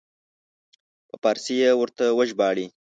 په 1.07 1.15
فارسي 1.21 1.53
یې 1.61 1.71
ورته 1.81 2.03
وژباړي. 2.17 2.65